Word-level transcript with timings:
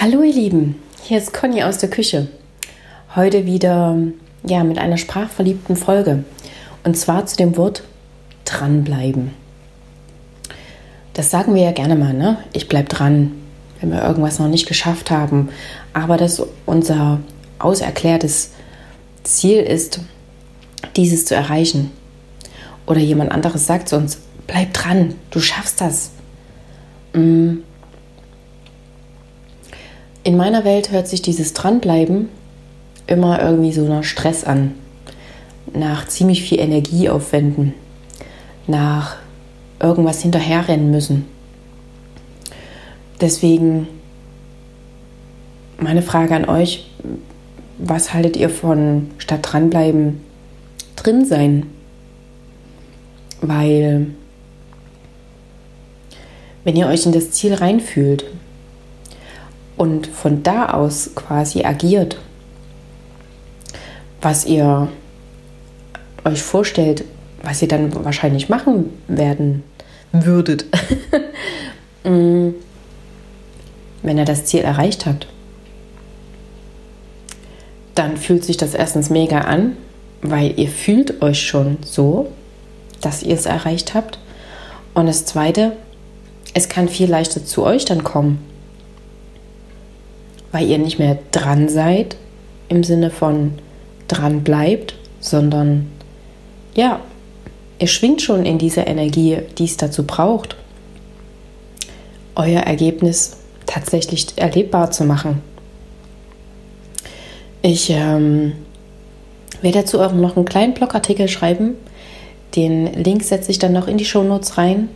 Hallo 0.00 0.22
ihr 0.22 0.32
Lieben, 0.32 0.76
hier 1.02 1.18
ist 1.18 1.34
Conny 1.34 1.64
aus 1.64 1.78
der 1.78 1.90
Küche. 1.90 2.28
Heute 3.16 3.46
wieder 3.46 3.96
ja, 4.46 4.62
mit 4.62 4.78
einer 4.78 4.96
sprachverliebten 4.96 5.74
Folge. 5.74 6.22
Und 6.84 6.96
zwar 6.96 7.26
zu 7.26 7.36
dem 7.36 7.56
Wort 7.56 7.82
dranbleiben. 8.44 9.32
Das 11.14 11.32
sagen 11.32 11.56
wir 11.56 11.62
ja 11.62 11.72
gerne 11.72 11.96
mal, 11.96 12.14
ne? 12.14 12.38
Ich 12.52 12.68
bleib 12.68 12.88
dran, 12.88 13.32
wenn 13.80 13.90
wir 13.90 14.00
irgendwas 14.00 14.38
noch 14.38 14.46
nicht 14.46 14.68
geschafft 14.68 15.10
haben. 15.10 15.48
Aber 15.94 16.16
dass 16.16 16.40
unser 16.64 17.18
auserklärtes 17.58 18.52
Ziel 19.24 19.58
ist, 19.58 19.98
dieses 20.94 21.24
zu 21.24 21.34
erreichen. 21.34 21.90
Oder 22.86 23.00
jemand 23.00 23.32
anderes 23.32 23.66
sagt 23.66 23.88
zu 23.88 23.96
uns, 23.96 24.20
bleib 24.46 24.72
dran, 24.74 25.16
du 25.32 25.40
schaffst 25.40 25.80
das. 25.80 26.12
Mm 27.14 27.62
in 30.28 30.36
meiner 30.36 30.62
Welt 30.66 30.90
hört 30.90 31.08
sich 31.08 31.22
dieses 31.22 31.54
Dranbleiben 31.54 32.28
immer 33.06 33.40
irgendwie 33.40 33.72
so 33.72 33.88
nach 33.88 34.04
Stress 34.04 34.44
an, 34.44 34.74
nach 35.72 36.06
ziemlich 36.06 36.42
viel 36.42 36.60
Energie 36.60 37.08
aufwenden, 37.08 37.72
nach 38.66 39.16
irgendwas 39.80 40.20
hinterherrennen 40.20 40.90
müssen. 40.90 41.24
Deswegen 43.22 43.88
meine 45.78 46.02
Frage 46.02 46.34
an 46.34 46.46
euch, 46.46 46.90
was 47.78 48.12
haltet 48.12 48.36
ihr 48.36 48.50
von 48.50 49.10
statt 49.16 49.40
dranbleiben 49.42 50.20
drin 50.94 51.24
sein? 51.24 51.64
Weil 53.40 54.08
wenn 56.64 56.76
ihr 56.76 56.86
euch 56.86 57.06
in 57.06 57.12
das 57.12 57.30
Ziel 57.30 57.54
reinfühlt, 57.54 58.26
und 59.78 60.08
von 60.08 60.42
da 60.42 60.70
aus 60.70 61.12
quasi 61.14 61.64
agiert, 61.64 62.18
was 64.20 64.44
ihr 64.44 64.88
euch 66.24 66.42
vorstellt, 66.42 67.04
was 67.42 67.62
ihr 67.62 67.68
dann 67.68 68.04
wahrscheinlich 68.04 68.48
machen 68.48 68.90
werden 69.06 69.62
würdet, 70.12 70.66
mm. 72.04 72.48
wenn 74.02 74.18
ihr 74.18 74.24
das 74.24 74.44
Ziel 74.46 74.60
erreicht 74.60 75.06
habt, 75.06 75.28
dann 77.94 78.16
fühlt 78.16 78.44
sich 78.44 78.56
das 78.56 78.74
erstens 78.74 79.10
mega 79.10 79.42
an, 79.42 79.76
weil 80.22 80.58
ihr 80.58 80.68
fühlt 80.68 81.22
euch 81.22 81.40
schon 81.40 81.78
so, 81.82 82.32
dass 83.00 83.22
ihr 83.22 83.34
es 83.34 83.46
erreicht 83.46 83.94
habt. 83.94 84.18
Und 84.94 85.06
das 85.06 85.24
Zweite, 85.24 85.76
es 86.54 86.68
kann 86.68 86.88
viel 86.88 87.08
leichter 87.08 87.44
zu 87.44 87.62
euch 87.62 87.84
dann 87.84 88.02
kommen 88.02 88.44
weil 90.52 90.66
ihr 90.68 90.78
nicht 90.78 90.98
mehr 90.98 91.18
dran 91.30 91.68
seid, 91.68 92.16
im 92.68 92.84
Sinne 92.84 93.10
von 93.10 93.52
dran 94.08 94.42
bleibt, 94.42 94.94
sondern 95.20 95.90
ja, 96.74 97.00
ihr 97.78 97.86
schwingt 97.86 98.22
schon 98.22 98.46
in 98.46 98.58
dieser 98.58 98.86
Energie, 98.86 99.38
die 99.58 99.64
es 99.64 99.76
dazu 99.76 100.04
braucht, 100.04 100.56
euer 102.34 102.60
Ergebnis 102.60 103.36
tatsächlich 103.66 104.26
erlebbar 104.36 104.90
zu 104.90 105.04
machen. 105.04 105.42
Ich 107.62 107.90
ähm, 107.90 108.52
werde 109.60 109.80
dazu 109.80 110.00
auch 110.00 110.12
noch 110.12 110.36
einen 110.36 110.44
kleinen 110.44 110.74
Blogartikel 110.74 111.28
schreiben. 111.28 111.74
Den 112.54 112.86
Link 112.94 113.24
setze 113.24 113.50
ich 113.50 113.58
dann 113.58 113.72
noch 113.72 113.88
in 113.88 113.98
die 113.98 114.04
Shownotes 114.04 114.56
rein. 114.56 114.88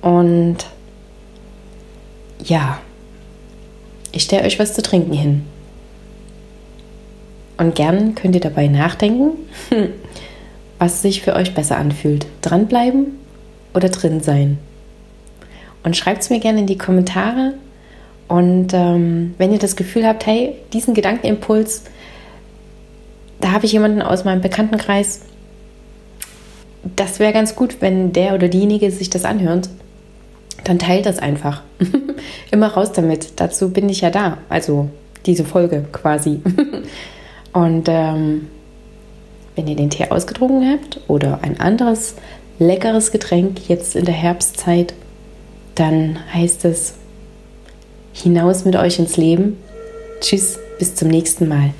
Und 0.00 0.58
ja, 2.42 2.78
ich 4.16 4.22
stelle 4.22 4.44
euch 4.44 4.58
was 4.58 4.74
zu 4.74 4.82
trinken 4.82 5.12
hin. 5.12 5.42
Und 7.58 7.74
gern 7.74 8.14
könnt 8.14 8.34
ihr 8.34 8.40
dabei 8.40 8.66
nachdenken, 8.66 9.32
was 10.78 11.02
sich 11.02 11.22
für 11.22 11.34
euch 11.34 11.54
besser 11.54 11.76
anfühlt. 11.76 12.26
Dranbleiben 12.42 13.18
oder 13.74 13.88
drin 13.88 14.20
sein? 14.20 14.58
Und 15.82 15.96
schreibt 15.96 16.22
es 16.22 16.30
mir 16.30 16.40
gerne 16.40 16.60
in 16.60 16.66
die 16.66 16.78
Kommentare. 16.78 17.54
Und 18.28 18.74
ähm, 18.74 19.34
wenn 19.38 19.52
ihr 19.52 19.58
das 19.58 19.76
Gefühl 19.76 20.06
habt, 20.06 20.26
hey, 20.26 20.54
diesen 20.72 20.94
Gedankenimpuls, 20.94 21.84
da 23.40 23.52
habe 23.52 23.66
ich 23.66 23.72
jemanden 23.72 24.02
aus 24.02 24.24
meinem 24.24 24.40
Bekanntenkreis, 24.40 25.20
das 26.96 27.18
wäre 27.18 27.32
ganz 27.32 27.54
gut, 27.54 27.76
wenn 27.80 28.12
der 28.12 28.34
oder 28.34 28.48
diejenige 28.48 28.90
sich 28.90 29.10
das 29.10 29.24
anhört 29.24 29.68
dann 30.66 30.78
teilt 30.78 31.06
das 31.06 31.18
einfach. 31.18 31.62
Immer 32.50 32.68
raus 32.68 32.92
damit. 32.92 33.32
Dazu 33.36 33.70
bin 33.70 33.88
ich 33.88 34.00
ja 34.00 34.10
da. 34.10 34.38
Also 34.48 34.88
diese 35.26 35.44
Folge 35.44 35.84
quasi. 35.92 36.40
Und 37.52 37.88
ähm, 37.88 38.48
wenn 39.54 39.66
ihr 39.66 39.76
den 39.76 39.90
Tee 39.90 40.10
ausgetrunken 40.10 40.70
habt 40.70 41.00
oder 41.08 41.40
ein 41.42 41.58
anderes 41.60 42.14
leckeres 42.58 43.10
Getränk 43.10 43.68
jetzt 43.68 43.96
in 43.96 44.04
der 44.04 44.14
Herbstzeit, 44.14 44.94
dann 45.74 46.18
heißt 46.32 46.64
es 46.64 46.94
hinaus 48.12 48.64
mit 48.64 48.76
euch 48.76 48.98
ins 48.98 49.16
Leben. 49.16 49.58
Tschüss, 50.20 50.58
bis 50.78 50.94
zum 50.94 51.08
nächsten 51.08 51.48
Mal. 51.48 51.72